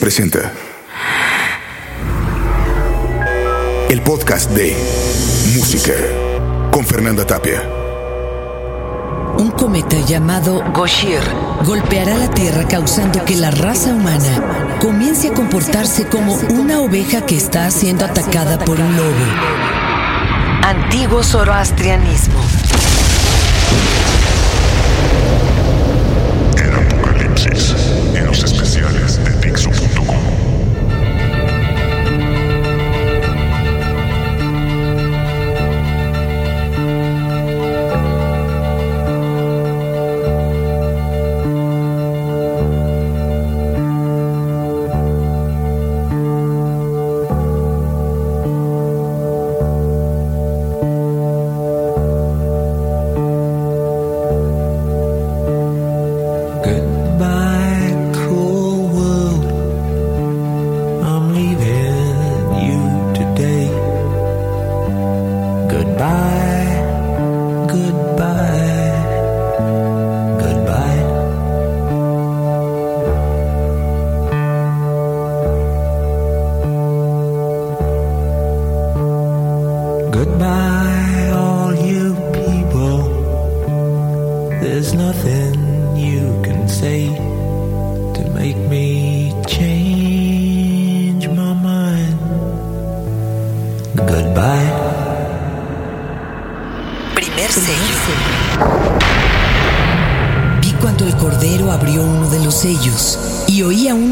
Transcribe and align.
Presenta 0.00 0.52
el 3.88 4.00
podcast 4.02 4.50
de 4.50 4.76
Música 5.54 5.92
con 6.70 6.84
Fernanda 6.84 7.26
Tapia. 7.26 7.62
Un 9.38 9.50
cometa 9.50 9.96
llamado 10.06 10.62
Goshir 10.72 11.20
golpeará 11.64 12.16
la 12.16 12.30
Tierra 12.30 12.66
causando 12.68 13.24
que 13.24 13.36
la 13.36 13.50
raza 13.50 13.90
humana 13.90 14.78
comience 14.80 15.28
a 15.28 15.34
comportarse 15.34 16.06
como 16.06 16.34
una 16.50 16.80
oveja 16.80 17.26
que 17.26 17.36
está 17.36 17.70
siendo 17.70 18.04
atacada 18.04 18.58
por 18.58 18.80
un 18.80 18.96
lobo. 18.96 19.24
Antiguo 20.62 21.22
zoroastrianismo. 21.22 22.40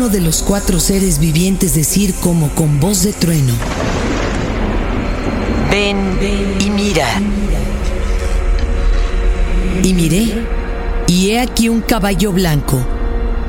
Uno 0.06 0.12
de 0.12 0.20
los 0.20 0.42
cuatro 0.42 0.78
seres 0.78 1.18
vivientes 1.18 1.74
decir 1.74 2.14
como 2.20 2.48
con 2.50 2.78
voz 2.78 3.02
de 3.02 3.12
trueno. 3.12 3.54
Ven 5.68 6.16
y 6.60 6.70
mira. 6.70 7.06
Y 9.82 9.94
miré, 9.94 10.46
y 11.08 11.30
he 11.30 11.40
aquí 11.40 11.68
un 11.68 11.80
caballo 11.80 12.30
blanco, 12.30 12.78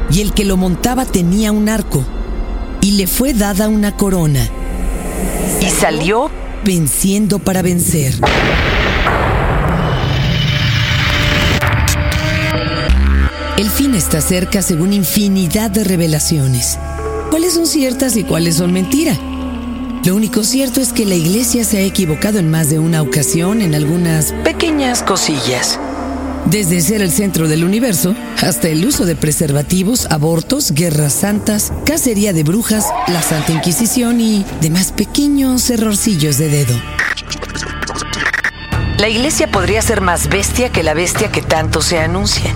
y 0.09 0.21
el 0.21 0.33
que 0.33 0.45
lo 0.45 0.57
montaba 0.57 1.05
tenía 1.05 1.51
un 1.51 1.69
arco, 1.69 2.03
y 2.81 2.93
le 2.93 3.05
fue 3.05 3.33
dada 3.33 3.67
una 3.67 3.95
corona, 3.95 4.49
y 5.61 5.69
salió 5.69 6.31
venciendo 6.65 7.37
para 7.37 7.61
vencer. 7.61 8.15
El 13.57 13.71
fin 13.71 13.95
está 13.95 14.21
cerca 14.21 14.61
según 14.61 14.93
infinidad 14.93 15.71
de 15.71 15.83
revelaciones. 15.83 16.77
¿Cuáles 17.31 17.55
son 17.55 17.65
ciertas 17.65 18.15
y 18.15 18.23
cuáles 18.23 18.57
son 18.57 18.71
mentira? 18.71 19.17
Lo 20.05 20.15
único 20.15 20.43
cierto 20.43 20.79
es 20.79 20.93
que 20.93 21.05
la 21.05 21.15
iglesia 21.15 21.63
se 21.63 21.79
ha 21.79 21.81
equivocado 21.81 22.37
en 22.37 22.51
más 22.51 22.69
de 22.69 22.77
una 22.77 23.01
ocasión 23.01 23.63
en 23.63 23.73
algunas 23.73 24.31
pequeñas 24.43 25.01
cosillas. 25.01 25.79
Desde 26.45 26.81
ser 26.81 27.01
el 27.01 27.11
centro 27.11 27.47
del 27.47 27.63
universo 27.63 28.15
hasta 28.43 28.67
el 28.67 28.85
uso 28.85 29.05
de 29.05 29.15
preservativos, 29.15 30.05
abortos, 30.11 30.71
guerras 30.73 31.13
santas, 31.13 31.73
cacería 31.83 32.33
de 32.33 32.43
brujas, 32.43 32.85
la 33.07 33.23
Santa 33.23 33.53
Inquisición 33.53 34.21
y 34.21 34.45
demás 34.61 34.91
pequeños 34.91 35.67
errorcillos 35.71 36.37
de 36.37 36.49
dedo. 36.49 36.79
La 38.99 39.09
iglesia 39.09 39.49
podría 39.49 39.81
ser 39.81 40.01
más 40.01 40.29
bestia 40.29 40.71
que 40.71 40.83
la 40.83 40.93
bestia 40.93 41.31
que 41.31 41.41
tanto 41.41 41.81
se 41.81 41.97
anuncia. 41.97 42.53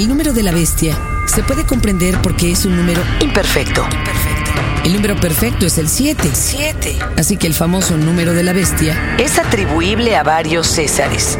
El 0.00 0.08
número 0.08 0.32
de 0.32 0.42
la 0.42 0.50
bestia 0.50 0.98
se 1.26 1.42
puede 1.42 1.66
comprender 1.66 2.22
porque 2.22 2.50
es 2.50 2.64
un 2.64 2.74
número 2.74 3.02
imperfecto. 3.20 3.86
El 4.82 4.94
número 4.94 5.14
perfecto 5.20 5.66
es 5.66 5.76
el 5.76 5.90
7. 5.90 6.30
7. 6.32 6.98
Así 7.18 7.36
que 7.36 7.46
el 7.46 7.52
famoso 7.52 7.98
número 7.98 8.32
de 8.32 8.42
la 8.42 8.54
bestia 8.54 9.16
es 9.18 9.38
atribuible 9.38 10.16
a 10.16 10.22
varios 10.22 10.68
Césares. 10.68 11.38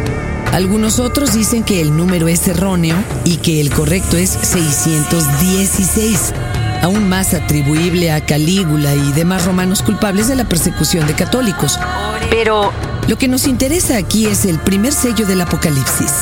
Algunos 0.52 0.98
otros 0.98 1.32
dicen 1.32 1.64
que 1.64 1.80
el 1.80 1.96
número 1.96 2.28
es 2.28 2.46
erróneo 2.48 2.96
y 3.24 3.38
que 3.38 3.62
el 3.62 3.70
correcto 3.70 4.18
es 4.18 4.28
616, 4.28 6.34
aún 6.82 7.08
más 7.08 7.32
atribuible 7.32 8.12
a 8.12 8.26
Calígula 8.26 8.94
y 8.94 9.12
demás 9.12 9.46
romanos 9.46 9.80
culpables 9.80 10.28
de 10.28 10.36
la 10.36 10.44
persecución 10.44 11.06
de 11.06 11.14
católicos. 11.14 11.80
Pero 12.28 12.74
lo 13.08 13.16
que 13.16 13.26
nos 13.26 13.46
interesa 13.46 13.96
aquí 13.96 14.26
es 14.26 14.44
el 14.44 14.58
primer 14.58 14.92
sello 14.92 15.24
del 15.24 15.40
Apocalipsis. 15.40 16.12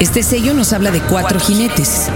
Este 0.00 0.22
sello 0.22 0.54
nos 0.54 0.72
habla 0.72 0.92
de 0.92 1.00
cuatro 1.00 1.40
jinetes. 1.40 2.08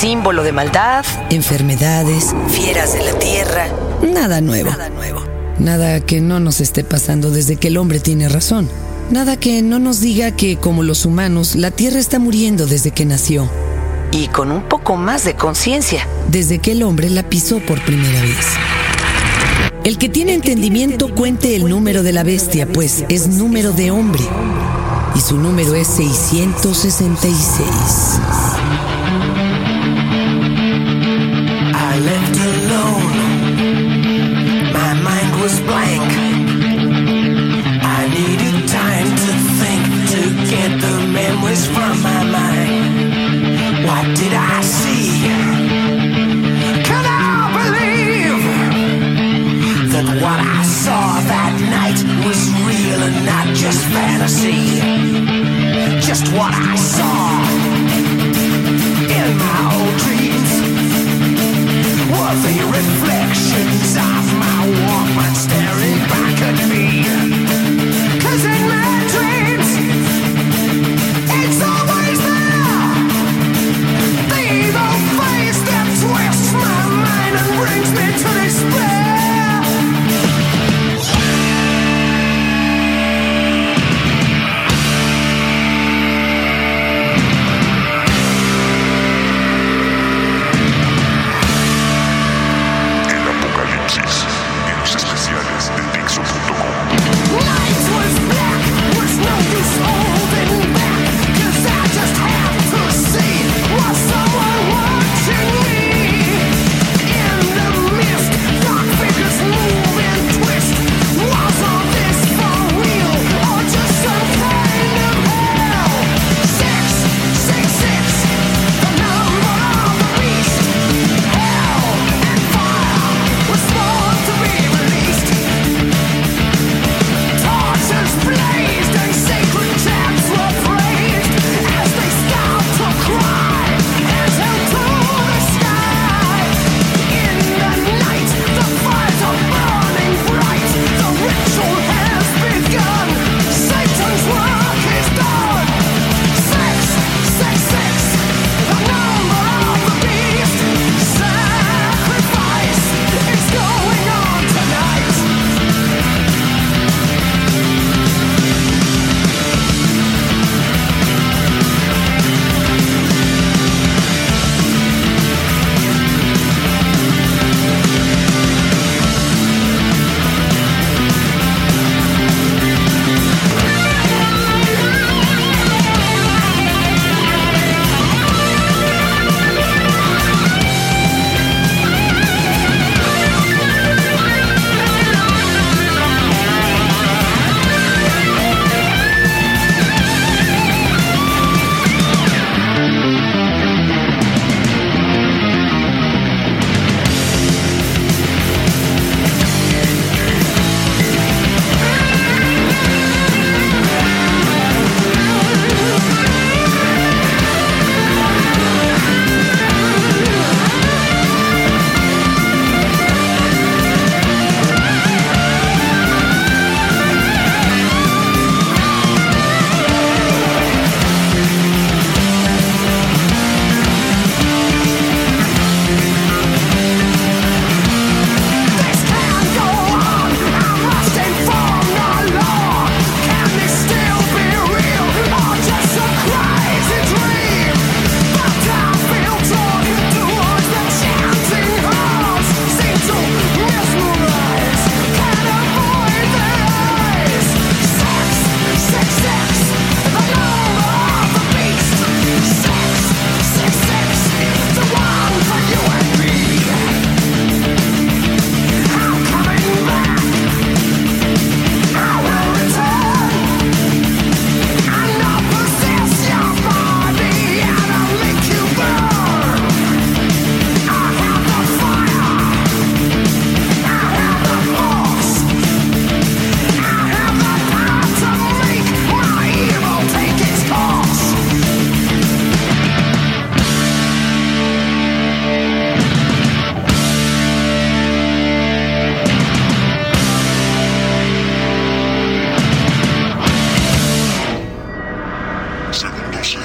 Símbolo 0.00 0.44
de 0.44 0.52
maldad, 0.52 1.04
enfermedades, 1.30 2.32
fieras 2.48 2.92
de 2.92 3.02
la 3.02 3.18
tierra. 3.18 3.66
Nada 4.02 4.40
nuevo. 4.40 4.70
Nada 4.70 4.88
nuevo. 4.88 5.20
Nada 5.58 5.98
que 5.98 6.20
no 6.20 6.38
nos 6.38 6.60
esté 6.60 6.84
pasando 6.84 7.32
desde 7.32 7.56
que 7.56 7.68
el 7.68 7.76
hombre 7.76 7.98
tiene 7.98 8.28
razón. 8.28 8.68
Nada 9.10 9.36
que 9.36 9.62
no 9.62 9.80
nos 9.80 10.00
diga 10.00 10.30
que, 10.30 10.58
como 10.58 10.84
los 10.84 11.06
humanos, 11.06 11.56
la 11.56 11.72
tierra 11.72 11.98
está 11.98 12.20
muriendo 12.20 12.66
desde 12.68 12.92
que 12.92 13.04
nació. 13.04 13.50
Y 14.12 14.28
con 14.28 14.52
un 14.52 14.68
poco 14.68 14.94
más 14.94 15.24
de 15.24 15.34
conciencia. 15.34 16.06
Desde 16.30 16.60
que 16.60 16.70
el 16.70 16.84
hombre 16.84 17.10
la 17.10 17.24
pisó 17.24 17.58
por 17.58 17.82
primera 17.84 18.22
vez. 18.22 18.46
El 19.82 19.98
que 19.98 20.08
tiene 20.08 20.34
entendimiento 20.34 21.12
cuente 21.12 21.56
el 21.56 21.68
número 21.68 22.04
de 22.04 22.12
la 22.12 22.22
bestia, 22.22 22.68
pues 22.68 23.04
es 23.08 23.26
número 23.26 23.72
de 23.72 23.90
hombre. 23.90 24.22
Y 25.14 25.20
su 25.20 25.36
número 25.36 25.74
es 25.74 25.88
666. 25.88 28.53
Just 53.64 53.86
fantasy? 53.86 54.78
Just 56.06 56.28
what 56.34 56.52
I 56.52 56.74
saw 56.76 57.40
in 59.18 59.28
my 59.38 59.60
old 59.72 59.96
dreams 60.04 60.52
were 62.12 62.36
the 62.44 62.58
reflections 62.78 63.96
of 63.96 64.24
my 64.44 64.60
Walkman 64.84 65.34
staring 65.34 66.00
back 66.12 66.42
at 66.42 66.68
me. 66.68 67.43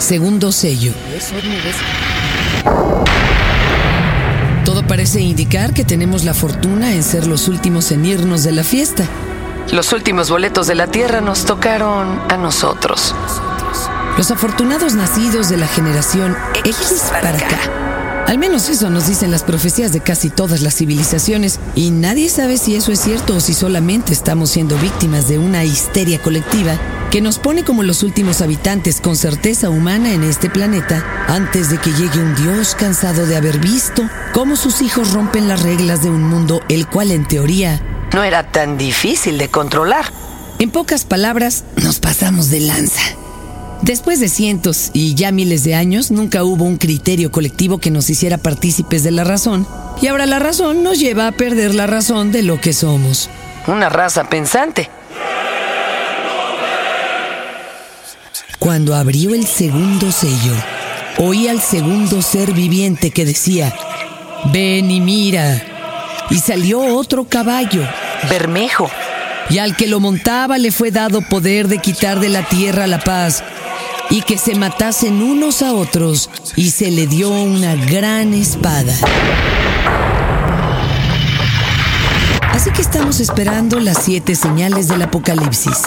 Segundo 0.10 0.52
sello. 0.52 0.92
Todo 4.66 4.88
parece 4.88 5.22
indicar 5.22 5.72
que 5.72 5.86
tenemos 5.86 6.24
la 6.24 6.34
fortuna 6.34 6.96
en 6.96 7.04
ser 7.04 7.28
los 7.28 7.48
últimos 7.48 7.92
en 7.92 8.06
irnos 8.06 8.44
de 8.44 8.52
la 8.52 8.64
fiesta. 8.64 9.06
Los 9.72 9.94
últimos 9.94 10.32
boletos 10.32 10.66
de 10.66 10.74
la 10.74 10.88
Tierra 10.88 11.22
nos 11.22 11.46
tocaron 11.46 12.20
a 12.28 12.38
nosotros. 12.38 13.14
Los 14.18 14.32
afortunados 14.32 14.96
nacidos 14.96 15.48
de 15.48 15.58
la 15.58 15.68
generación 15.68 16.36
X 16.56 17.12
para 17.12 17.38
acá. 17.38 17.89
Al 18.28 18.38
menos 18.38 18.70
eso 18.70 18.90
nos 18.90 19.08
dicen 19.08 19.32
las 19.32 19.44
profecías 19.44 19.92
de 19.92 20.02
casi 20.02 20.30
todas 20.30 20.62
las 20.62 20.76
civilizaciones 20.76 21.60
y 21.76 21.92
nadie 21.92 22.30
sabe 22.30 22.58
si 22.58 22.76
eso 22.76 22.92
es 22.92 23.00
cierto 23.00 23.36
o 23.36 23.40
si 23.40 23.54
solamente 23.54 24.14
estamos 24.14 24.52
siendo 24.52 24.78
víctimas 24.78 25.28
de 25.28 25.40
una 25.40 25.64
histeria 25.64 26.22
colectiva 26.22 26.78
que 27.10 27.22
nos 27.22 27.40
pone 27.40 27.64
como 27.64 27.82
los 27.82 28.04
últimos 28.04 28.42
habitantes 28.42 29.02
con 29.02 29.16
certeza 29.16 29.70
humana 29.70 30.14
en 30.14 30.24
este 30.24 30.50
planeta 30.50 31.04
antes 31.28 31.72
de 31.72 31.80
que 31.80 31.92
llegue 31.92 32.20
un 32.20 32.36
Dios 32.36 32.76
cansado 32.76 33.26
de 33.26 33.36
haber 33.36 33.58
visto 33.58 34.08
cómo 34.32 34.56
sus 34.56 34.82
hijos 34.82 35.12
rompen 35.14 35.48
las 35.48 35.64
reglas 35.64 36.04
de 36.04 36.12
un 36.12 36.24
mundo 36.24 36.62
el 36.70 36.88
cual 36.88 37.10
en 37.12 37.28
teoría 37.28 37.82
no 38.14 38.24
era 38.24 38.52
tan 38.52 38.78
difícil 38.78 39.38
de 39.38 39.50
controlar. 39.50 40.06
En 40.60 40.72
pocas 40.72 41.06
palabras, 41.06 41.64
nos 41.78 42.00
pasamos 42.00 42.50
de 42.50 42.60
lanza. 42.62 43.02
Después 43.82 44.20
de 44.20 44.28
cientos 44.28 44.92
y 44.94 45.16
ya 45.16 45.32
miles 45.32 45.64
de 45.64 45.74
años, 45.74 46.12
nunca 46.12 46.44
hubo 46.44 46.66
un 46.66 46.78
criterio 46.78 47.32
colectivo 47.32 47.78
que 47.78 47.92
nos 47.92 48.10
hiciera 48.10 48.38
partícipes 48.38 49.04
de 49.04 49.12
la 49.12 49.24
razón, 49.24 49.66
y 50.02 50.08
ahora 50.08 50.26
la 50.26 50.38
razón 50.38 50.84
nos 50.84 51.00
lleva 51.00 51.28
a 51.28 51.32
perder 51.32 51.74
la 51.74 51.88
razón 51.88 52.32
de 52.32 52.44
lo 52.44 52.60
que 52.60 52.74
somos. 52.74 53.30
Una 53.68 53.88
raza 53.88 54.30
pensante. 54.30 54.90
Cuando 58.60 58.96
abrió 58.96 59.34
el 59.34 59.48
segundo 59.48 60.12
sello, 60.12 60.54
oí 61.18 61.48
al 61.48 61.62
segundo 61.62 62.22
ser 62.22 62.52
viviente 62.52 63.12
que 63.12 63.24
decía, 63.24 63.74
ven 64.52 64.92
y 64.92 65.00
mira. 65.00 65.64
Y 66.30 66.36
salió 66.40 66.82
otro 66.98 67.24
caballo, 67.24 67.82
Bermejo, 68.30 68.92
y 69.50 69.60
al 69.60 69.78
que 69.78 69.88
lo 69.88 70.02
montaba 70.02 70.58
le 70.58 70.72
fue 70.72 70.92
dado 70.92 71.22
poder 71.22 71.70
de 71.70 71.80
quitar 71.80 72.20
de 72.20 72.30
la 72.30 72.44
tierra 72.44 72.86
la 72.86 73.00
paz 73.00 73.44
y 74.10 74.22
que 74.22 74.38
se 74.38 74.56
matasen 74.56 75.22
unos 75.22 75.62
a 75.62 75.74
otros 75.74 76.30
y 76.56 76.72
se 76.72 76.92
le 76.92 77.08
dio 77.08 77.30
una 77.30 77.76
gran 77.76 78.34
espada. 78.34 78.94
Así 82.52 82.72
que 82.72 82.82
estamos 82.82 83.20
esperando 83.20 83.80
las 83.80 84.00
siete 84.04 84.36
señales 84.36 84.88
del 84.88 85.02
apocalipsis. 85.04 85.84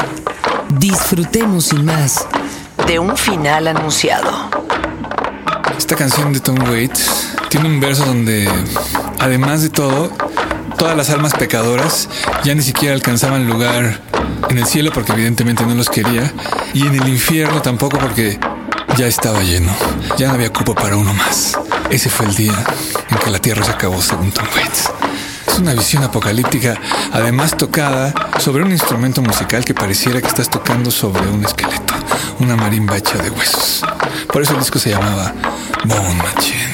Disfrutemos 0.78 1.66
sin 1.66 1.84
más 1.84 2.26
de 2.86 2.98
un 2.98 3.16
final 3.16 3.68
anunciado. 3.68 4.50
Esta 5.76 5.96
canción 5.96 6.32
de 6.32 6.40
Tom 6.40 6.56
Waits 6.70 7.36
tiene 7.50 7.68
un 7.68 7.80
verso 7.80 8.06
donde, 8.06 8.48
además 9.18 9.62
de 9.62 9.68
todo, 9.68 10.10
todas 10.78 10.96
las 10.96 11.10
almas 11.10 11.34
pecadoras 11.34 12.08
ya 12.44 12.54
ni 12.54 12.62
siquiera 12.62 12.94
alcanzaban 12.94 13.46
lugar 13.46 14.00
en 14.48 14.58
el 14.58 14.66
cielo 14.66 14.92
porque 14.94 15.12
evidentemente 15.12 15.66
no 15.66 15.74
los 15.74 15.90
quería 15.90 16.32
y 16.74 16.86
en 16.86 16.94
el 16.94 17.08
infierno 17.08 17.60
tampoco 17.60 17.98
porque 17.98 18.38
ya 18.96 19.06
estaba 19.06 19.42
lleno, 19.42 19.72
ya 20.16 20.28
no 20.28 20.34
había 20.34 20.52
cupo 20.52 20.74
para 20.74 20.96
uno 20.96 21.12
más. 21.14 21.58
Ese 21.90 22.08
fue 22.08 22.26
el 22.26 22.34
día 22.34 22.64
en 23.10 23.18
que 23.18 23.30
la 23.30 23.38
tierra 23.38 23.64
se 23.64 23.72
acabó 23.72 24.00
según 24.00 24.32
Tom 24.32 24.46
Waits. 24.54 24.90
Es 25.46 25.58
una 25.58 25.74
visión 25.74 26.02
apocalíptica, 26.02 26.80
además 27.12 27.56
tocada 27.56 28.14
sobre 28.38 28.62
un 28.62 28.70
instrumento 28.70 29.20
musical 29.20 29.64
que 29.64 29.74
pareciera 29.74 30.20
que 30.20 30.28
estás 30.28 30.48
tocando 30.48 30.90
sobre 30.90 31.20
un 31.28 31.44
esqueleto, 31.44 31.94
una 32.40 32.56
marimba 32.56 32.96
hecha 32.96 33.18
de 33.18 33.30
huesos. 33.30 33.84
Por 34.32 34.42
eso 34.42 34.54
el 34.54 34.60
disco 34.60 34.78
se 34.78 34.90
llamaba 34.90 35.34
Bone 35.84 36.14
Machine. 36.14 36.72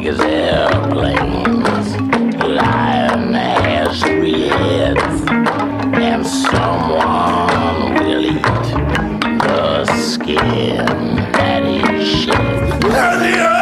Big 0.00 0.08
as 0.08 0.20
airplanes. 0.20 1.96
Lion 2.42 3.34
has 3.34 4.02
three 4.02 4.48
heads. 4.48 5.22
And 5.98 6.26
someone 6.26 7.94
will 8.04 8.24
eat 8.24 8.42
the 9.42 9.84
skin 9.96 10.86
that 11.32 11.62
that 11.64 11.64
is 11.64 12.08
shed. 12.08 13.59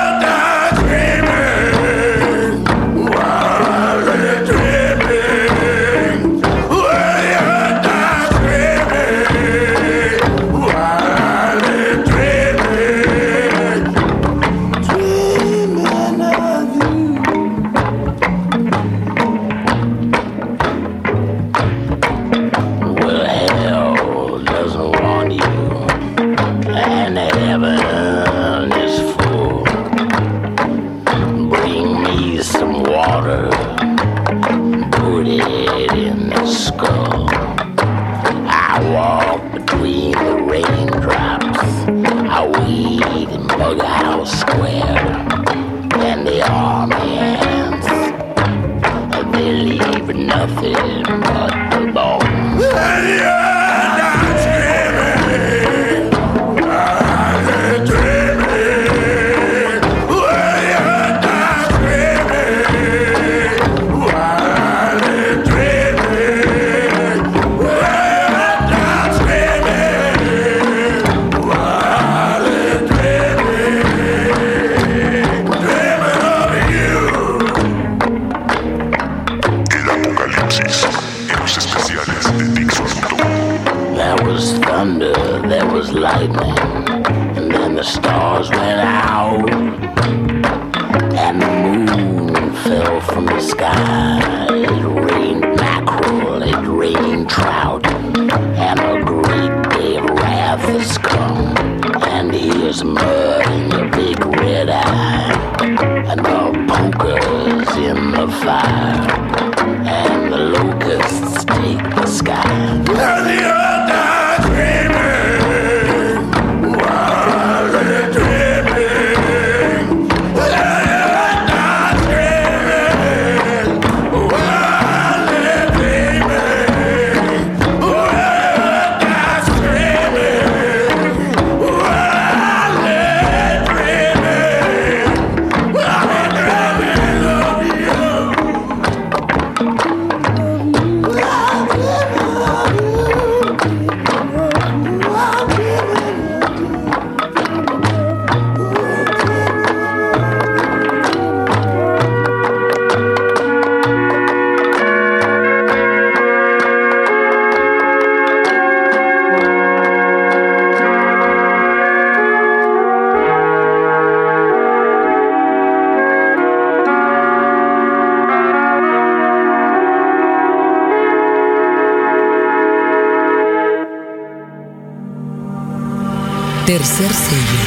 Tercer 176.78 177.12
sello. 177.12 177.58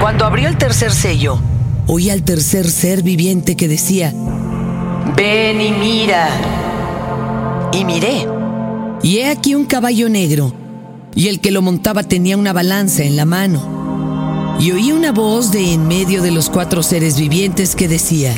Cuando 0.00 0.24
abrió 0.24 0.48
el 0.48 0.56
tercer 0.56 0.90
sello, 0.90 1.38
oí 1.86 2.08
al 2.08 2.22
tercer 2.22 2.66
ser 2.70 3.02
viviente 3.02 3.56
que 3.56 3.68
decía, 3.68 4.14
Ven 5.18 5.60
y 5.60 5.70
mira. 5.70 6.30
Y 7.74 7.84
miré. 7.84 8.26
Y 9.02 9.18
he 9.18 9.28
aquí 9.28 9.54
un 9.54 9.66
caballo 9.66 10.08
negro, 10.08 10.54
y 11.14 11.28
el 11.28 11.40
que 11.40 11.50
lo 11.50 11.60
montaba 11.60 12.04
tenía 12.04 12.38
una 12.38 12.54
balanza 12.54 13.02
en 13.02 13.16
la 13.16 13.26
mano. 13.26 14.56
Y 14.58 14.72
oí 14.72 14.90
una 14.90 15.12
voz 15.12 15.52
de 15.52 15.74
en 15.74 15.86
medio 15.86 16.22
de 16.22 16.30
los 16.30 16.48
cuatro 16.48 16.82
seres 16.82 17.20
vivientes 17.20 17.76
que 17.76 17.86
decía, 17.86 18.34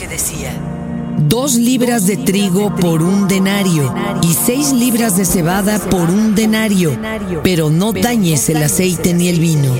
dos 1.29 1.55
libras 1.55 2.07
de 2.07 2.17
trigo 2.17 2.75
por 2.76 3.02
un 3.02 3.29
denario 3.29 3.95
y 4.23 4.35
seis 4.35 4.73
libras 4.73 5.17
de 5.17 5.25
cebada 5.25 5.79
por 5.79 6.11
un 6.11 6.35
denario, 6.35 6.99
pero 7.43 7.71
no 7.71 7.93
dañes 7.93 8.49
el 8.49 8.62
aceite 8.62 9.14
ni 9.14 9.29
el 9.29 9.41
vino. 9.41 9.73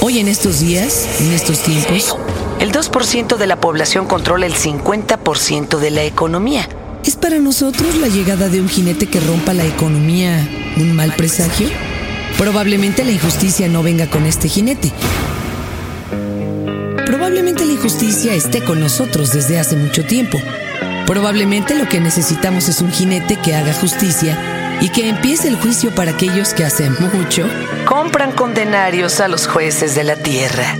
Hoy 0.00 0.18
en 0.18 0.28
estos 0.28 0.60
días, 0.60 1.06
en 1.20 1.32
estos 1.32 1.60
tiempos, 1.62 2.16
el 2.58 2.72
2% 2.72 3.36
de 3.36 3.46
la 3.46 3.60
población 3.60 4.06
controla 4.06 4.46
el 4.46 4.54
50% 4.54 5.78
de 5.78 5.90
la 5.90 6.04
economía. 6.04 6.68
¿Es 7.04 7.16
para 7.16 7.38
nosotros 7.38 7.96
la 7.96 8.08
llegada 8.08 8.48
de 8.48 8.60
un 8.60 8.68
jinete 8.68 9.06
que 9.06 9.20
rompa 9.20 9.54
la 9.54 9.64
economía 9.64 10.48
un 10.76 10.94
mal 10.94 11.14
presagio? 11.14 11.68
Probablemente 12.38 13.04
la 13.04 13.12
injusticia 13.12 13.68
no 13.68 13.82
venga 13.82 14.08
con 14.08 14.26
este 14.26 14.48
jinete. 14.48 14.92
Probablemente 17.30 17.64
la 17.64 17.72
injusticia 17.74 18.34
esté 18.34 18.64
con 18.64 18.80
nosotros 18.80 19.32
desde 19.32 19.60
hace 19.60 19.76
mucho 19.76 20.04
tiempo. 20.04 20.42
Probablemente 21.06 21.76
lo 21.76 21.88
que 21.88 22.00
necesitamos 22.00 22.68
es 22.68 22.80
un 22.80 22.90
jinete 22.90 23.36
que 23.36 23.54
haga 23.54 23.72
justicia 23.72 24.36
y 24.80 24.88
que 24.88 25.08
empiece 25.08 25.46
el 25.46 25.54
juicio 25.54 25.94
para 25.94 26.10
aquellos 26.10 26.52
que 26.54 26.64
hacen 26.64 26.92
mucho 27.14 27.48
compran 27.86 28.32
condenarios 28.32 29.20
a 29.20 29.28
los 29.28 29.46
jueces 29.46 29.94
de 29.94 30.02
la 30.02 30.16
tierra. 30.16 30.76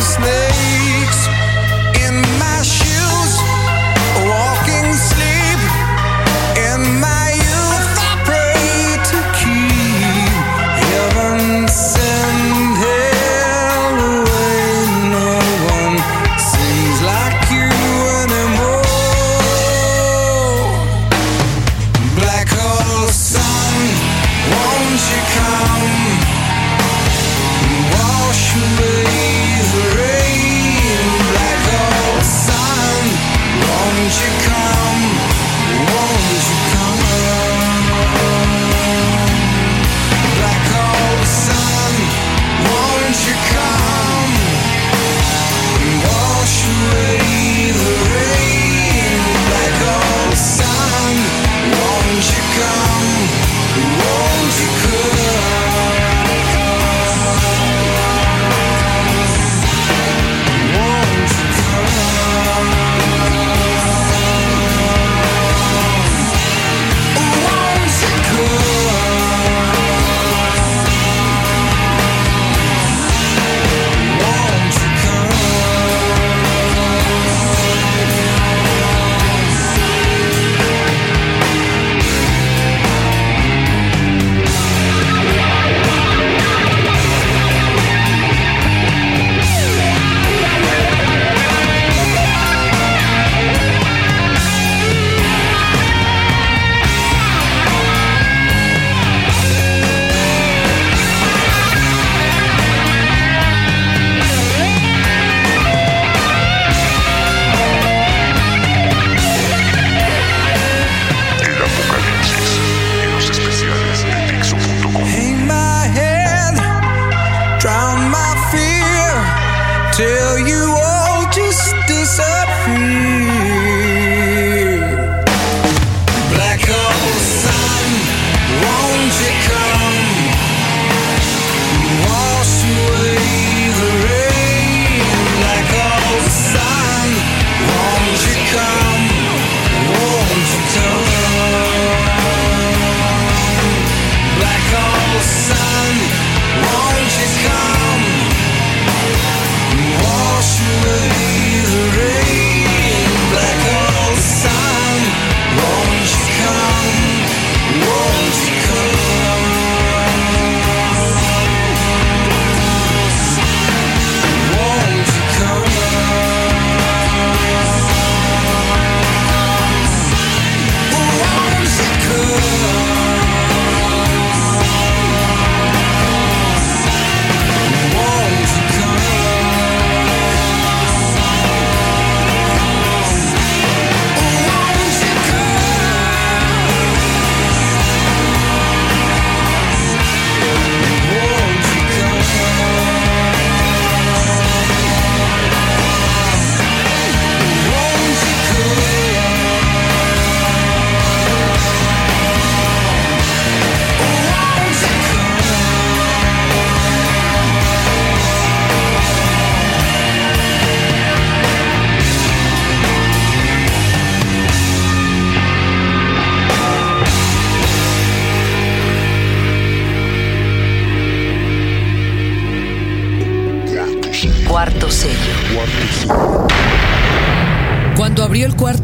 snake. 0.00 0.69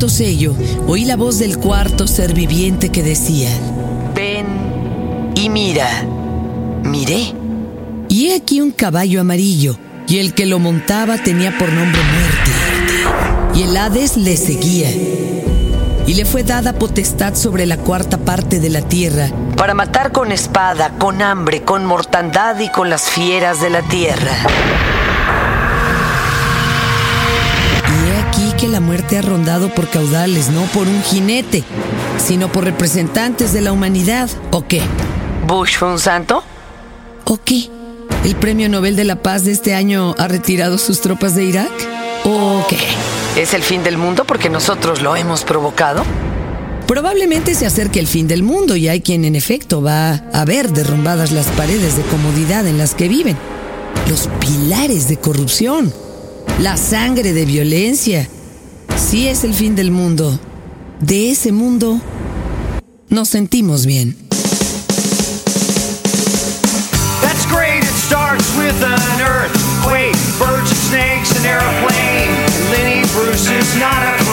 cuarto 0.06 0.08
sello, 0.08 0.54
oí 0.86 1.04
la 1.04 1.16
voz 1.16 1.38
del 1.38 1.58
cuarto 1.58 2.06
ser 2.06 2.32
viviente 2.32 2.90
que 2.90 3.02
decía, 3.02 3.50
Ven 4.14 5.32
y 5.34 5.48
mira. 5.48 5.88
Miré. 6.84 7.34
Y 8.08 8.28
he 8.28 8.36
aquí 8.36 8.60
un 8.60 8.70
caballo 8.70 9.20
amarillo, 9.20 9.76
y 10.06 10.18
el 10.18 10.32
que 10.32 10.46
lo 10.46 10.60
montaba 10.60 11.18
tenía 11.18 11.56
por 11.58 11.72
nombre 11.72 12.00
muerte. 12.00 13.58
Y 13.58 13.62
el 13.64 13.76
Hades 13.76 14.16
le 14.16 14.36
seguía. 14.36 14.90
Y 16.06 16.14
le 16.14 16.24
fue 16.24 16.44
dada 16.44 16.72
potestad 16.74 17.34
sobre 17.34 17.66
la 17.66 17.78
cuarta 17.78 18.16
parte 18.16 18.60
de 18.60 18.70
la 18.70 18.82
tierra, 18.82 19.28
para 19.56 19.74
matar 19.74 20.12
con 20.12 20.30
espada, 20.30 20.90
con 20.98 21.20
hambre, 21.20 21.62
con 21.62 21.84
mortandad 21.84 22.60
y 22.60 22.68
con 22.68 22.90
las 22.90 23.10
fieras 23.10 23.60
de 23.60 23.70
la 23.70 23.82
tierra. 23.82 24.36
que 28.56 28.68
la 28.68 28.80
muerte 28.80 29.18
ha 29.18 29.22
rondado 29.22 29.68
por 29.74 29.88
caudales, 29.88 30.48
no 30.48 30.62
por 30.66 30.88
un 30.88 31.02
jinete, 31.02 31.62
sino 32.16 32.50
por 32.50 32.64
representantes 32.64 33.52
de 33.52 33.60
la 33.60 33.72
humanidad, 33.72 34.30
¿o 34.50 34.66
qué? 34.66 34.80
¿Bush 35.46 35.76
fue 35.76 35.90
un 35.90 35.98
santo? 35.98 36.42
¿O 37.24 37.38
qué? 37.38 37.68
¿El 38.24 38.34
premio 38.36 38.68
Nobel 38.68 38.96
de 38.96 39.04
la 39.04 39.16
Paz 39.16 39.44
de 39.44 39.52
este 39.52 39.74
año 39.74 40.14
ha 40.18 40.26
retirado 40.26 40.78
sus 40.78 41.02
tropas 41.02 41.34
de 41.34 41.44
Irak? 41.44 41.70
¿O 42.24 42.64
qué? 42.68 42.78
¿Es 43.40 43.52
el 43.52 43.62
fin 43.62 43.82
del 43.82 43.98
mundo 43.98 44.24
porque 44.24 44.48
nosotros 44.48 45.02
lo 45.02 45.16
hemos 45.16 45.44
provocado? 45.44 46.02
Probablemente 46.86 47.54
se 47.54 47.66
acerque 47.66 48.00
el 48.00 48.06
fin 48.06 48.26
del 48.26 48.42
mundo 48.42 48.74
y 48.76 48.88
hay 48.88 49.02
quien 49.02 49.24
en 49.24 49.34
efecto 49.34 49.82
va 49.82 50.22
a 50.32 50.44
ver 50.46 50.70
derrumbadas 50.70 51.30
las 51.30 51.46
paredes 51.48 51.96
de 51.96 52.02
comodidad 52.04 52.66
en 52.66 52.78
las 52.78 52.94
que 52.94 53.08
viven, 53.08 53.36
los 54.08 54.28
pilares 54.40 55.08
de 55.08 55.18
corrupción, 55.18 55.92
la 56.60 56.76
sangre 56.76 57.32
de 57.32 57.44
violencia 57.44 58.30
si 58.96 59.28
es 59.28 59.44
el 59.44 59.54
fin 59.54 59.76
del 59.76 59.90
mundo, 59.90 60.38
de 61.00 61.30
ese 61.30 61.52
mundo 61.52 62.00
nos 63.08 63.28
sentimos 63.28 63.86
bien. 63.86 64.16
That's 67.22 67.46
great, 67.46 67.84
it 67.84 67.94
starts 68.06 68.44
with 68.56 68.82
an 68.82 69.20
earthquake, 69.20 70.16
birds 70.38 70.70
and 70.70 70.80
snakes, 70.90 71.30
an 71.38 71.46
airplane. 71.46 72.30
Lenny 72.70 73.02
Bruce 73.12 73.48
is 73.50 73.76
not 73.78 74.02
a 74.02 74.25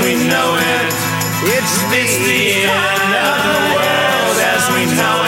we 0.00 0.14
know 0.14 0.56
it. 0.56 0.94
It's 1.42 1.82
the, 1.90 1.98
it's 1.98 2.16
the 2.18 2.66
end 2.66 3.14
of 3.14 3.36
the 3.46 3.58
world 3.74 4.38
as 4.38 4.64
we 4.74 4.86
know 4.96 5.24
it. 5.24 5.27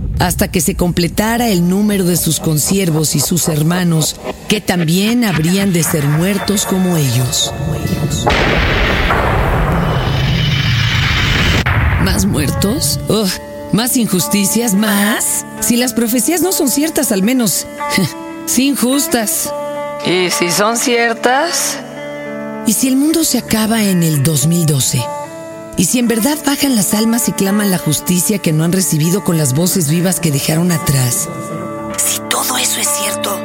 hasta 0.19 0.49
que 0.49 0.61
se 0.61 0.75
completara 0.75 1.49
el 1.49 1.67
número 1.67 2.05
de 2.05 2.17
sus 2.17 2.39
consiervos 2.39 3.15
y 3.15 3.19
sus 3.19 3.47
hermanos, 3.47 4.15
que 4.47 4.61
también 4.61 5.23
habrían 5.23 5.73
de 5.73 5.83
ser 5.83 6.05
muertos 6.05 6.65
como 6.65 6.97
ellos. 6.97 7.53
¿Más 12.03 12.25
muertos? 12.25 12.99
¿Más 13.71 13.95
injusticias? 13.95 14.73
¿Más? 14.73 15.45
Si 15.59 15.77
las 15.77 15.93
profecías 15.93 16.41
no 16.41 16.51
son 16.51 16.69
ciertas, 16.69 17.11
al 17.11 17.23
menos, 17.23 17.67
sin 18.45 18.75
justas. 18.75 19.51
¿Y 20.05 20.29
si 20.29 20.51
son 20.51 20.77
ciertas? 20.77 21.77
¿Y 22.67 22.73
si 22.73 22.87
el 22.87 22.95
mundo 22.95 23.23
se 23.23 23.37
acaba 23.37 23.83
en 23.83 24.03
el 24.03 24.23
2012? 24.23 25.01
Y 25.77 25.85
si 25.85 25.99
en 25.99 26.07
verdad 26.07 26.37
bajan 26.45 26.75
las 26.75 26.93
almas 26.93 27.27
y 27.29 27.31
claman 27.31 27.71
la 27.71 27.77
justicia 27.77 28.39
que 28.39 28.53
no 28.53 28.63
han 28.63 28.71
recibido 28.71 29.23
con 29.23 29.37
las 29.37 29.53
voces 29.53 29.89
vivas 29.89 30.19
que 30.19 30.31
dejaron 30.31 30.71
atrás. 30.71 31.27
Si 31.97 32.19
todo 32.29 32.57
eso 32.57 32.79
es 32.79 32.87
cierto. 32.87 33.39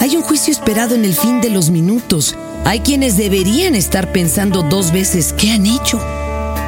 Hay 0.00 0.16
un 0.16 0.22
juicio 0.22 0.52
esperado 0.52 0.94
en 0.94 1.04
el 1.04 1.14
fin 1.14 1.40
de 1.40 1.50
los 1.50 1.70
minutos. 1.70 2.36
Hay 2.64 2.80
quienes 2.80 3.16
deberían 3.16 3.74
estar 3.74 4.12
pensando 4.12 4.62
dos 4.62 4.92
veces 4.92 5.32
qué 5.32 5.52
han 5.52 5.66
hecho. 5.66 6.00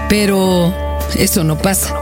Pero 0.09 0.75
eso 1.17 1.45
no 1.45 1.59
pasa. 1.59 1.95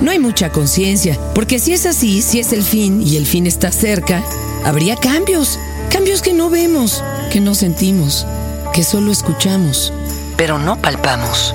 No 0.00 0.10
hay 0.10 0.18
mucha 0.18 0.50
conciencia, 0.50 1.18
porque 1.34 1.58
si 1.58 1.72
es 1.72 1.86
así, 1.86 2.22
si 2.22 2.38
es 2.40 2.52
el 2.52 2.62
fin 2.62 3.02
y 3.02 3.16
el 3.16 3.26
fin 3.26 3.46
está 3.46 3.72
cerca, 3.72 4.22
habría 4.64 4.96
cambios. 4.96 5.58
Cambios 5.90 6.22
que 6.22 6.32
no 6.32 6.50
vemos, 6.50 7.02
que 7.30 7.40
no 7.40 7.54
sentimos, 7.54 8.26
que 8.72 8.82
solo 8.82 9.10
escuchamos, 9.10 9.92
pero 10.36 10.58
no 10.58 10.80
palpamos. 10.80 11.54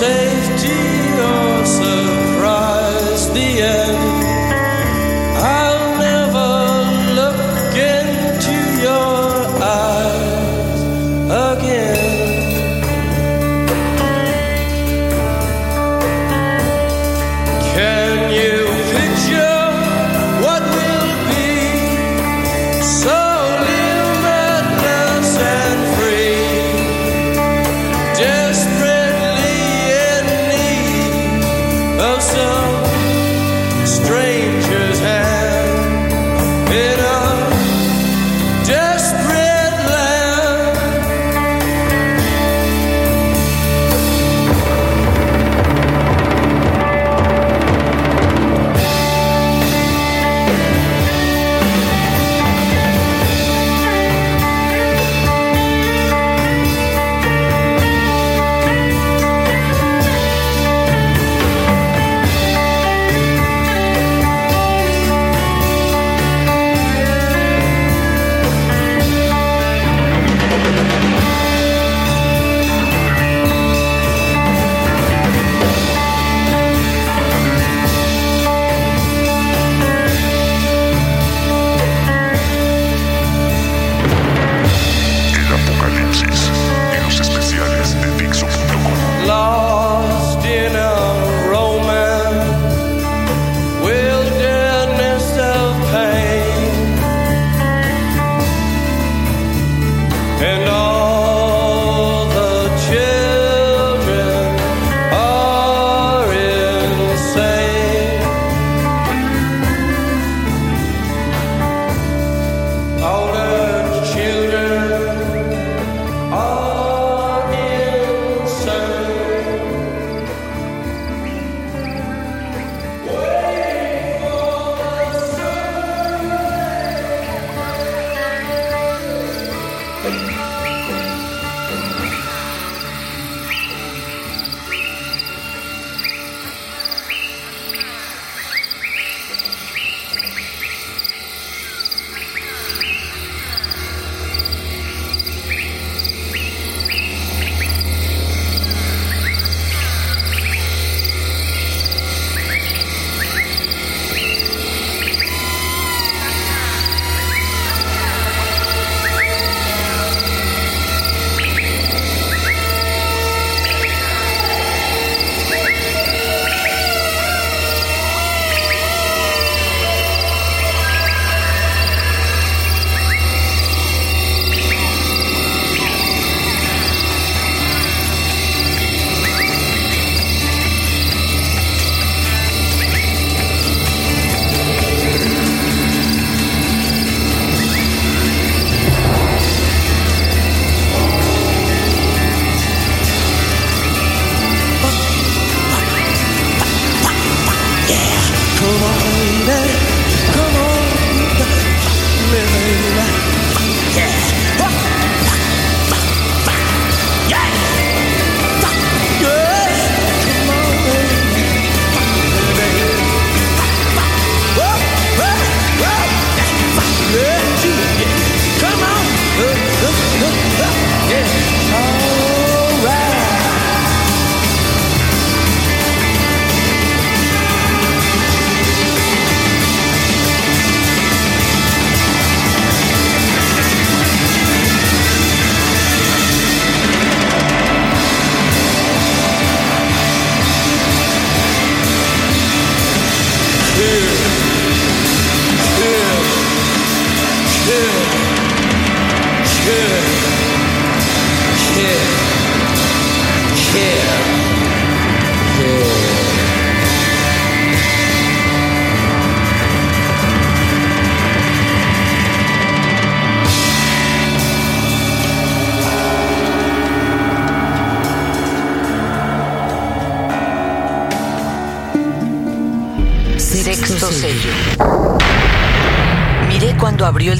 no 0.00 0.37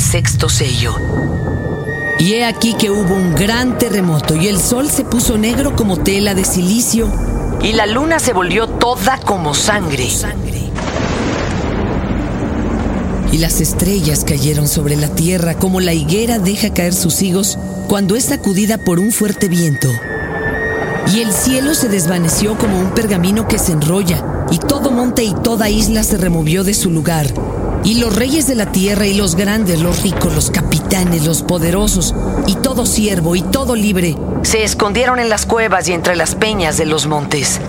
sexto 0.08 0.48
sello. 0.48 0.94
Y 2.18 2.32
he 2.32 2.46
aquí 2.46 2.72
que 2.72 2.90
hubo 2.90 3.14
un 3.14 3.34
gran 3.34 3.76
terremoto 3.76 4.36
y 4.36 4.48
el 4.48 4.58
sol 4.58 4.88
se 4.88 5.04
puso 5.04 5.36
negro 5.36 5.76
como 5.76 5.98
tela 5.98 6.34
de 6.34 6.46
silicio. 6.46 7.12
Y 7.60 7.74
la 7.74 7.84
luna 7.84 8.18
se 8.18 8.32
volvió 8.32 8.68
toda 8.68 9.20
como 9.20 9.52
sangre. 9.52 10.08
Y 13.32 13.36
las 13.36 13.60
estrellas 13.60 14.24
cayeron 14.24 14.66
sobre 14.66 14.96
la 14.96 15.08
tierra 15.08 15.58
como 15.58 15.78
la 15.78 15.92
higuera 15.92 16.38
deja 16.38 16.72
caer 16.72 16.94
sus 16.94 17.20
higos 17.20 17.58
cuando 17.86 18.16
es 18.16 18.24
sacudida 18.24 18.78
por 18.78 19.00
un 19.00 19.12
fuerte 19.12 19.48
viento. 19.48 19.88
Y 21.12 21.20
el 21.20 21.32
cielo 21.34 21.74
se 21.74 21.90
desvaneció 21.90 22.56
como 22.56 22.80
un 22.80 22.94
pergamino 22.94 23.46
que 23.46 23.58
se 23.58 23.72
enrolla, 23.72 24.46
y 24.50 24.58
todo 24.58 24.90
monte 24.90 25.24
y 25.24 25.34
toda 25.34 25.68
isla 25.68 26.02
se 26.02 26.16
removió 26.16 26.64
de 26.64 26.72
su 26.72 26.90
lugar. 26.90 27.26
Y 27.84 27.94
los 27.94 28.14
reyes 28.14 28.46
de 28.46 28.54
la 28.54 28.70
tierra 28.72 29.06
y 29.06 29.14
los 29.14 29.34
grandes, 29.34 29.80
los 29.80 30.02
ricos, 30.02 30.34
los 30.34 30.50
capitanes, 30.50 31.24
los 31.24 31.42
poderosos, 31.42 32.14
y 32.46 32.54
todo 32.56 32.86
siervo 32.86 33.36
y 33.36 33.42
todo 33.42 33.74
libre, 33.74 34.16
Se 34.42 34.62
escondieron 34.62 35.18
en 35.18 35.28
las 35.28 35.46
cuevas 35.46 35.88
y 35.88 35.92
entre 35.92 36.16
las 36.16 36.34
peñas 36.34 36.76
de 36.76 36.86
los 36.86 37.06
montes. 37.06 37.60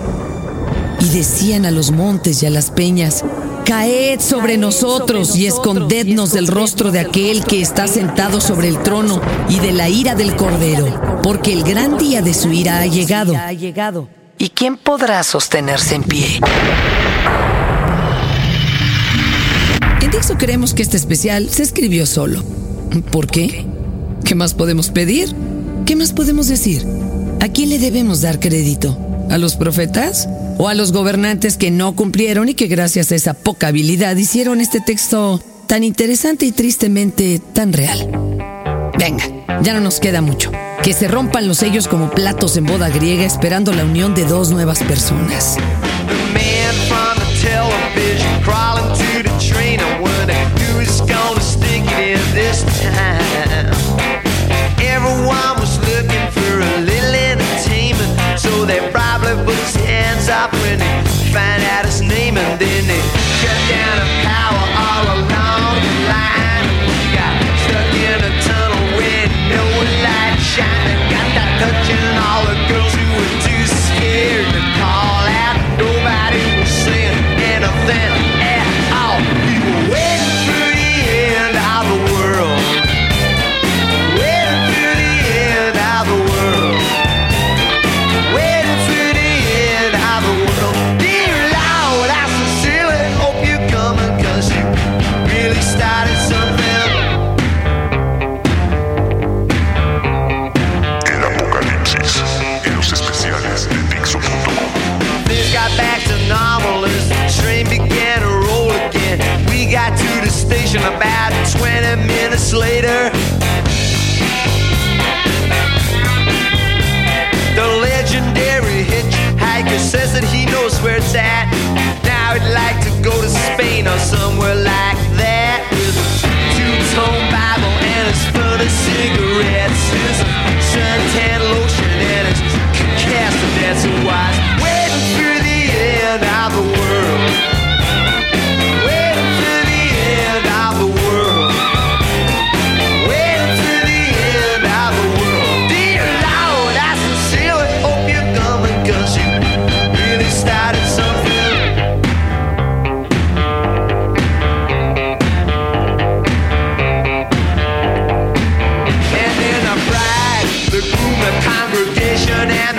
y 1.02 1.10
decían 1.10 1.66
a 1.66 1.72
los 1.72 1.92
montes 1.92 2.44
y 2.44 2.46
a 2.46 2.50
las 2.50 2.72
peñas, 2.72 3.24
Caed 3.66 4.20
sobre 4.20 4.58
nosotros 4.58 5.36
y 5.36 5.46
escondednos 5.46 6.32
del 6.34 6.48
rostro 6.48 6.92
de 6.92 7.00
aquel 7.00 7.46
que 7.46 7.62
está 7.62 7.88
sentado 7.88 8.42
sobre 8.42 8.68
el 8.68 8.82
trono 8.82 9.22
y 9.48 9.60
de 9.60 9.72
la 9.72 9.88
ira 9.90 10.16
del 10.16 10.36
cordero, 10.36 11.20
porque 11.22 11.54
el 11.54 11.64
gran 11.64 11.98
día 11.98 12.22
de 12.22 12.34
su 12.34 12.52
ira 12.52 12.80
ha 12.80 12.88
llegado. 12.88 13.34
¿Y 14.40 14.50
quién 14.50 14.76
podrá 14.76 15.22
sostenerse 15.24 15.96
en 15.96 16.04
pie? 16.04 16.42
En 20.10 20.14
Dixo 20.14 20.40
creemos 20.40 20.74
que 20.74 20.82
este 20.82 20.98
especial 20.98 21.52
se 21.52 21.62
escribió 21.62 22.08
solo. 22.08 22.44
¿Por 23.12 23.28
qué? 23.28 23.68
¿Qué 24.26 24.34
más 24.34 24.56
podemos 24.56 24.90
pedir? 24.90 25.36
¿Qué 25.86 25.96
más 25.96 26.14
podemos 26.14 26.48
decir? 26.48 26.84
¿A 27.42 27.48
quién 27.50 27.70
le 27.70 27.78
debemos 27.78 28.22
dar 28.22 28.40
crédito? 28.40 28.98
¿A 29.30 29.38
los 29.38 29.56
profetas? 29.56 30.28
¿O 30.58 30.68
a 30.68 30.74
los 30.74 30.94
gobernantes 30.94 31.58
que 31.58 31.70
no 31.70 31.96
cumplieron 31.96 32.50
y 32.50 32.56
que 32.56 32.66
gracias 32.66 33.12
a 33.12 33.16
esa 33.16 33.36
poca 33.36 33.68
habilidad 33.68 34.16
hicieron 34.16 34.62
este 34.62 34.82
texto 34.82 35.44
tan 35.68 35.84
interesante 35.84 36.48
y 36.48 36.54
tristemente 36.54 37.40
tan 37.54 37.72
real? 37.72 38.10
Venga, 38.98 39.26
ya 39.62 39.74
no 39.74 39.80
nos 39.80 40.00
queda 40.00 40.24
mucho. 40.24 40.52
Que 40.82 40.94
se 40.94 41.08
rompan 41.08 41.48
los 41.48 41.60
sellos 41.60 41.88
como 41.88 42.10
platos 42.10 42.58
en 42.58 42.66
boda 42.66 42.90
griega 42.90 43.26
esperando 43.26 43.74
la 43.74 43.86
unión 43.86 44.16
de 44.16 44.26
dos 44.26 44.50
nuevas 44.50 44.80
personas. 44.80 45.58
Up 60.74 60.80
they 60.80 61.32
find 61.34 61.64
out 61.64 61.86
his 61.86 62.02
name, 62.02 62.38
and 62.38 62.60
then 62.60 62.86
they 62.86 63.02
shut 63.42 63.60
down 63.70 63.96
the 63.98 64.10
power 64.22 64.64
all 64.78 65.06
along 65.18 65.76
the 65.82 65.94
line. 66.06 66.66
We 66.86 67.00
got 67.16 67.34
stuck 67.66 67.90
in 67.96 68.20
a 68.22 68.34
tunnel 68.46 68.86
with 68.98 69.32
no 69.50 69.64
light 70.06 70.38
shining. 70.38 71.00
Got 71.10 71.28
that 71.38 71.52
touching 71.62 72.14
all 72.22 72.44
the 72.46 72.58
girls 72.70 72.94
who 72.94 73.06
were 73.18 73.34
too 73.46 73.59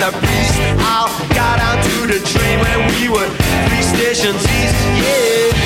the 0.01 0.11
priest 0.17 0.59
all 0.81 1.09
got 1.35 1.61
onto 1.61 2.07
the 2.07 2.19
train 2.25 2.57
when 2.59 2.87
we 2.89 3.07
were 3.07 3.29
three 3.67 3.83
stations 3.83 4.41
east. 4.41 4.75
Yeah. 4.97 5.60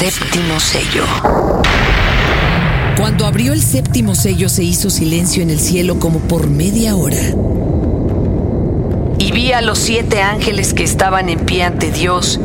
Séptimo 0.00 0.58
sello. 0.58 1.04
Cuando 2.96 3.26
abrió 3.26 3.52
el 3.52 3.60
séptimo 3.60 4.14
sello 4.14 4.48
se 4.48 4.64
hizo 4.64 4.88
silencio 4.88 5.42
en 5.42 5.50
el 5.50 5.60
cielo 5.60 5.98
como 5.98 6.20
por 6.20 6.48
media 6.48 6.96
hora. 6.96 7.18
Y 9.18 9.30
vi 9.30 9.52
a 9.52 9.60
los 9.60 9.78
siete 9.78 10.22
ángeles 10.22 10.72
que 10.72 10.84
estaban 10.84 11.28
en 11.28 11.40
pie 11.40 11.64
ante 11.64 11.92
Dios. 11.92 12.40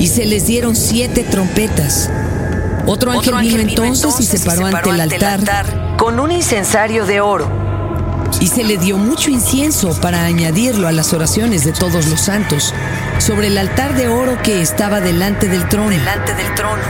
Y 0.00 0.08
se 0.08 0.24
les 0.24 0.48
dieron 0.48 0.74
siete 0.74 1.22
trompetas. 1.22 2.10
Otro 2.86 3.12
ángel, 3.12 3.36
vino, 3.40 3.60
entonces 3.60 4.18
y 4.18 4.24
se 4.24 4.44
paró 4.44 4.66
ante 4.66 4.90
el 4.90 5.00
altar 5.00 5.96
con 5.96 6.18
un 6.18 6.32
incensario 6.32 7.06
de 7.06 7.20
oro. 7.20 7.65
Y 8.40 8.48
se 8.48 8.64
le 8.64 8.76
dio 8.76 8.98
mucho 8.98 9.30
incienso 9.30 9.98
para 10.00 10.24
añadirlo 10.24 10.88
a 10.88 10.92
las 10.92 11.12
oraciones 11.12 11.64
de 11.64 11.72
todos 11.72 12.06
los 12.06 12.20
santos 12.20 12.74
sobre 13.18 13.48
el 13.48 13.58
altar 13.58 13.96
de 13.96 14.08
oro 14.08 14.38
que 14.42 14.60
estaba 14.60 15.00
delante 15.00 15.48
del 15.48 15.68
trono. 15.68 15.90
delante 15.90 16.34
del 16.34 16.54
trono. 16.54 16.82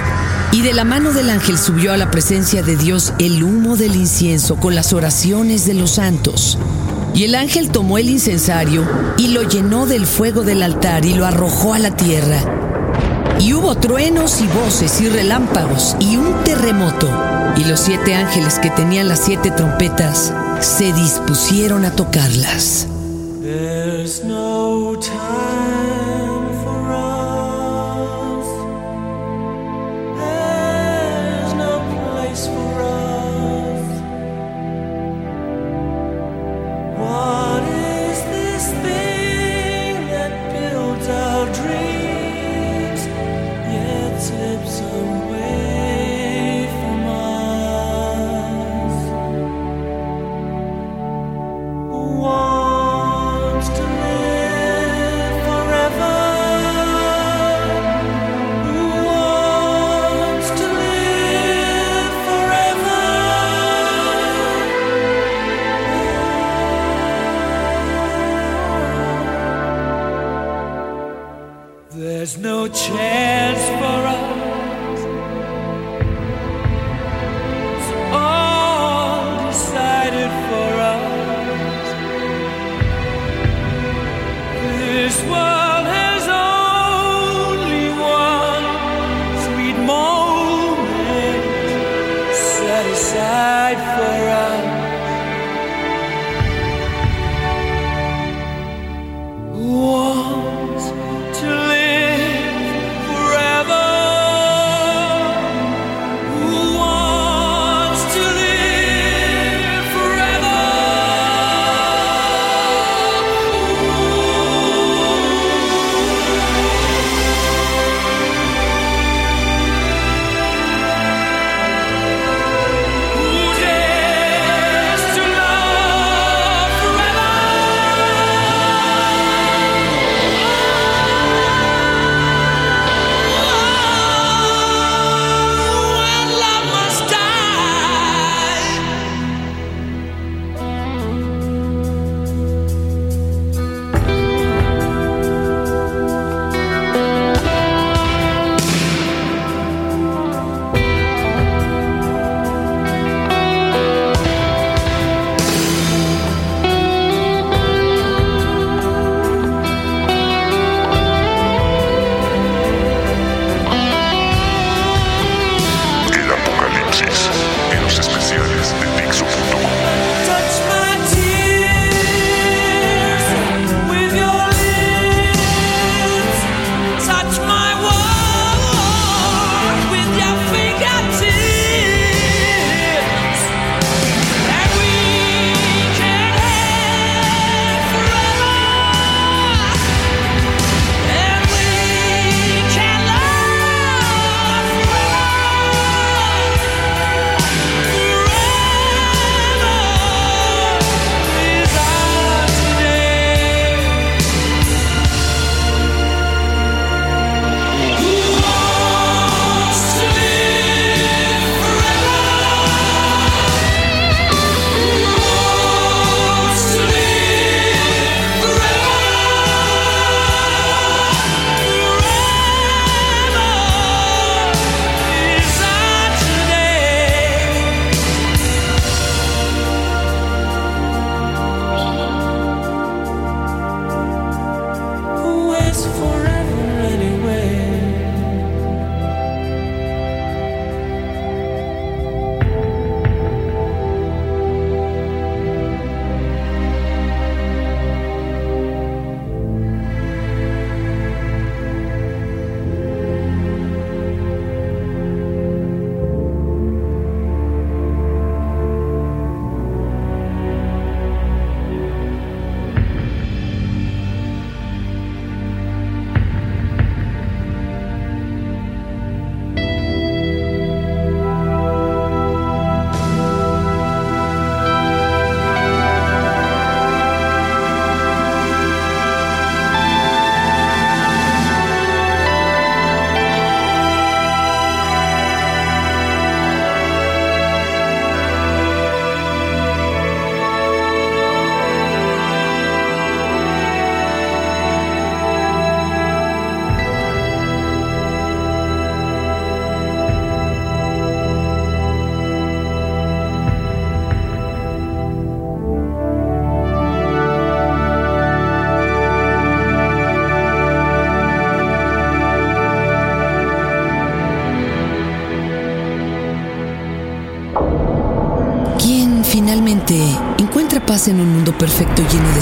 Y 0.53 0.62
de 0.62 0.72
la 0.72 0.84
mano 0.84 1.12
del 1.12 1.30
ángel 1.30 1.59
subió 1.59 1.92
a 1.92 1.97
la 1.97 2.11
presencia 2.11 2.62
de 2.62 2.76
Dios 2.76 3.12
el 3.18 3.42
humo 3.42 3.76
del 3.76 3.97
incienso 3.97 4.57
con 4.57 4.74
las 4.74 4.92
oraciones 4.92 5.66
de 5.66 5.74
los 5.74 5.92
santos. 5.92 6.59
Y 7.14 7.24
el 7.24 7.34
ángel 7.34 7.70
tomó 7.70 7.99
el 7.99 8.11
incensario 8.11 8.86
y 9.16 9.28
lo 9.28 9.42
llenó 9.42 9.86
del 9.86 10.07
fuego 10.07 10.42
del 10.42 10.62
altar 10.62 11.05
y 11.05 11.14
lo 11.14 11.26
arrojó 11.26 11.74
a 11.74 11.78
la 11.78 11.97
tierra. 11.97 12.38
Y 13.38 13.55
hubo 13.55 13.74
truenos 13.76 14.40
y 14.40 14.47
voces 14.47 15.01
y 15.01 15.09
relámpagos 15.09 15.97
y 16.01 16.16
un 16.16 16.44
terremoto. 16.44 17.09
Y 17.57 17.64
los 17.64 17.80
siete 17.80 18.14
ángeles 18.14 18.59
que 18.59 18.70
tenían 18.70 19.09
las 19.09 19.24
siete 19.24 19.51
trompetas 19.51 20.32
se 20.61 20.93
dispusieron 20.93 21.85
a 21.85 21.91
tocarlas. 21.91 22.87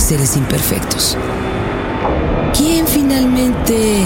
Seres 0.05 0.37
imperfectos? 0.37 1.17
¿Quién 2.57 2.87
finalmente 2.87 4.05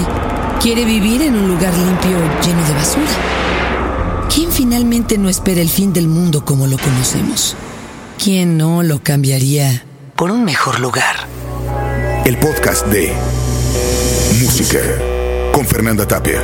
quiere 0.61 0.85
vivir 0.85 1.21
en 1.21 1.35
un 1.35 1.47
lugar 1.47 1.73
limpio 1.73 2.17
lleno 2.43 2.65
de 2.67 2.73
basura? 2.73 4.29
¿Quién 4.33 4.51
finalmente 4.51 5.17
no 5.17 5.29
espera 5.29 5.61
el 5.61 5.69
fin 5.69 5.91
del 5.91 6.07
mundo 6.07 6.45
como 6.45 6.67
lo 6.67 6.77
conocemos? 6.77 7.55
¿Quién 8.23 8.57
no 8.57 8.83
lo 8.83 9.03
cambiaría 9.03 9.83
por 10.15 10.31
un 10.31 10.45
mejor 10.45 10.79
lugar? 10.79 11.27
El 12.25 12.37
podcast 12.37 12.87
de 12.87 13.13
Música 14.41 14.79
con 15.51 15.65
Fernanda 15.65 16.07
Tapia. 16.07 16.41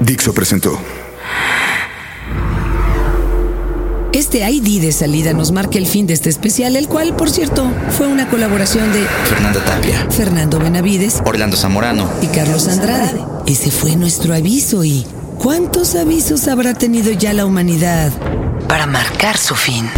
Dixo 0.00 0.32
presentó. 0.32 0.78
Este 4.12 4.48
ID 4.48 4.80
de 4.80 4.92
salida 4.92 5.32
nos 5.34 5.52
marca 5.52 5.78
el 5.78 5.86
fin 5.86 6.06
de 6.06 6.14
este 6.14 6.30
especial, 6.30 6.76
el 6.76 6.88
cual, 6.88 7.14
por 7.14 7.30
cierto, 7.30 7.70
fue 7.96 8.06
una 8.06 8.28
colaboración 8.28 8.92
de 8.92 9.04
Fernanda 9.28 9.62
Tapia, 9.64 10.06
Fernando 10.10 10.58
Benavides 10.58 11.20
Orlando 11.24 11.56
Zamorano. 11.56 12.08
y 12.22 12.26
Carlos 12.28 12.68
Andrade. 12.68 13.20
Ese 13.46 13.70
fue 13.70 13.96
nuestro 13.96 14.34
aviso 14.34 14.82
y 14.84 15.06
¿cuántos 15.38 15.94
avisos 15.94 16.48
habrá 16.48 16.74
tenido 16.74 17.12
ya 17.12 17.32
la 17.34 17.44
humanidad 17.44 18.10
para 18.66 18.86
marcar 18.86 19.36
su 19.36 19.54
fin? 19.54 19.88